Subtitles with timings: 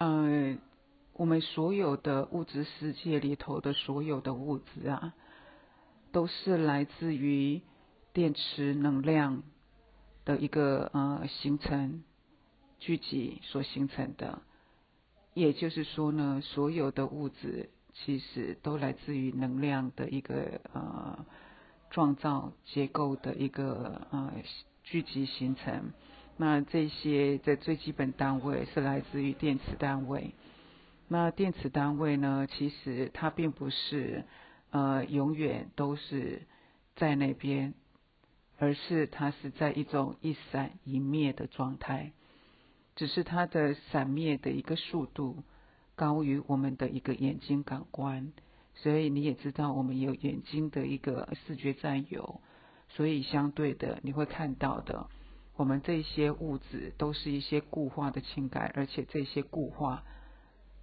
[0.00, 0.56] 呃，
[1.12, 5.12] 我们所有的物质世界里头的所有的物质啊，
[6.10, 7.60] 都是来自于
[8.14, 9.42] 电池能量
[10.24, 12.02] 的一个呃形成
[12.78, 14.40] 聚集所形成的。
[15.34, 21.26] 也就是说呢，所有的物质其实都来自于能量的一个呃
[21.90, 24.32] 创造结构的一个呃
[24.82, 25.92] 聚集形成。
[26.40, 30.32] 那这些的最基本单位是来自于电磁单位。
[31.06, 34.24] 那电磁单位呢，其实它并不是
[34.70, 36.40] 呃永远都是
[36.96, 37.74] 在那边，
[38.56, 42.12] 而是它是在一种一闪一灭的状态。
[42.96, 45.44] 只是它的闪灭的一个速度
[45.94, 48.32] 高于我们的一个眼睛感官，
[48.76, 52.40] 所以你也知道我们有眼睛的一个视觉占有，
[52.88, 55.10] 所以相对的你会看到的，
[55.60, 60.04] 我们这些物质都是一些固化的情感，而且这些固化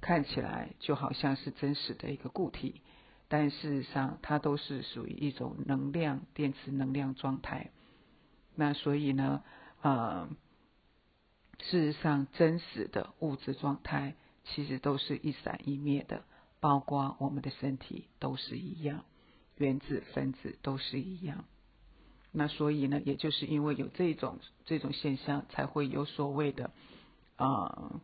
[0.00, 2.80] 看起来就好像是真实的一个固体，
[3.28, 7.70] 但事实上它都是属于一种能量电磁能量状态。
[8.54, 9.44] 那所以呢，
[9.82, 10.26] 呃。
[11.64, 16.24] 事实上，真实的物质状态其实都是一闪一灭的，
[16.60, 19.04] 包括我们的身体都是一样，
[19.58, 21.44] 原子分子都是一样。
[22.32, 26.70] 那所以呢，也就是因为有这种这种现象，才会有所谓的
[27.36, 28.00] 啊，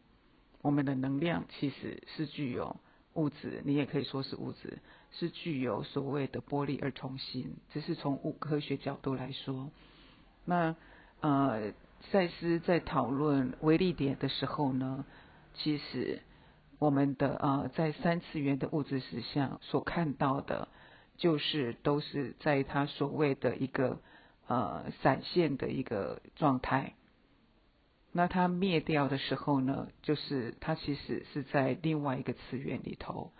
[0.62, 2.76] 我们的能量其实是具有
[3.14, 4.78] 物质，你也可以说是物质，
[5.10, 9.70] 是具有所谓的波粒二重性，只是从物科学角度来说。
[10.44, 10.76] 那
[11.20, 11.72] 呃。
[12.12, 15.04] 赛斯在讨论微粒点的时候呢，
[15.54, 16.22] 其实
[16.78, 20.68] 我们的呃在三次元的物质实相所看到的，
[21.16, 23.98] 就是都是在它所谓的一个
[24.48, 26.94] 呃闪现的一个状态。
[28.10, 33.30] 那它灭掉的时候呢，就是它其实是在另外一个次元里头。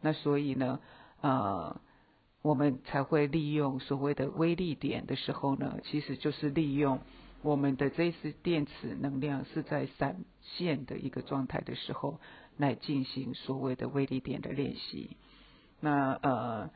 [0.00, 0.78] 那所以呢，
[1.22, 1.80] 呃，
[2.42, 7.00] 我们才会利用所谓的微粒点的时候呢，其实就是利用。
[7.40, 12.20] 我们的这次电磁能量是在闪现的一个状态的时候，
[12.56, 15.16] 来进行所谓的微粒点的练习。
[15.80, 16.70] 那呃，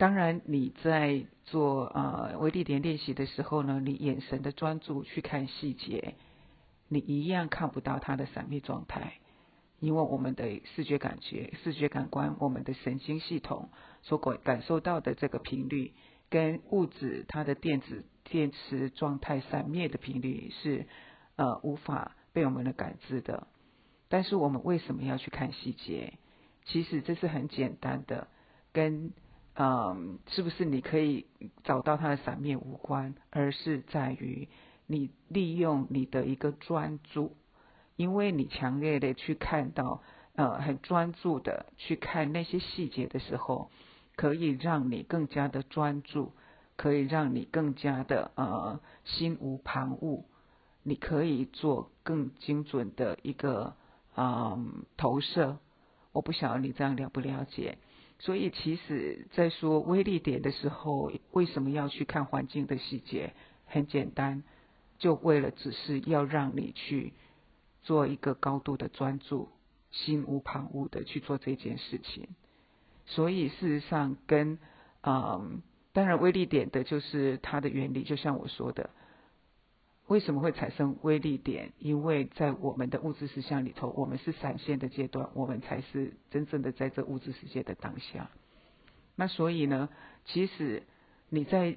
[0.00, 6.14] 当然你在做呃微粒点练习的时候呢，你眼神的专注去看细节，
[6.88, 9.18] 你一样看不到它的闪灭状态，
[9.78, 13.68] 因为我们的视觉感觉、视觉感官、我们的神经系统
[14.00, 15.92] 所感感受到的这个频率，
[16.30, 18.04] 跟物质它的电子。
[18.22, 20.86] 电池状态闪灭的频率是
[21.34, 23.48] 呃无法被我们的感知的，
[24.08, 26.14] 但是我们为什么要去看细节？
[26.64, 28.28] 其实这是很简单的，
[28.72, 29.12] 跟
[29.54, 31.26] 嗯是不是你可以
[31.64, 34.48] 找到它的闪灭无关，而是在于
[34.86, 37.36] 你利用你的一个专注，
[37.96, 40.02] 因为你强烈的去看到
[40.34, 43.70] 呃很专注的去看那些细节的时候，
[44.16, 46.32] 可以让你更加的专注。
[46.76, 50.22] 可以让你更加的呃心无旁骛，
[50.82, 53.76] 你可以做更精准的一个
[54.16, 55.58] 嗯投射。
[56.12, 57.76] 我不晓得你这样了不了解。
[58.20, 63.32] 所以其实，在说微粒点的时候，为什么要去看环境的细节？
[63.66, 64.44] 很简单，
[64.98, 67.12] 就为了只是要让你去
[67.82, 69.48] 做一个高度的专注，
[69.90, 72.28] 心无旁骛的去做这件事情。
[73.06, 74.58] 所以事实上跟
[75.02, 75.62] 嗯。
[75.92, 78.90] 当然，微粒点的就是它的原理，就像我说的，
[80.10, 81.72] 为什么会产生微粒点？
[81.78, 88.28] 因为在我们的物质实相里头，我们是闪现的阶段，我们才是真正的在这物质世界的当下。
[89.14, 89.88] 那所以呢，
[90.24, 90.82] 其实
[91.28, 91.76] 你在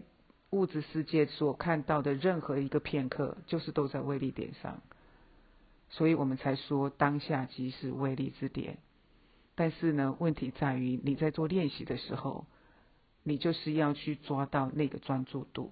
[0.50, 4.82] 物质世界所看到的任何一个片刻，就是都在微粒点上。
[5.90, 8.80] 所以我们才说当下即是微粒之点。
[9.54, 12.48] 但是呢，问题在于你在做练习的时候。
[13.26, 15.72] 你就是要去抓到那个专注度。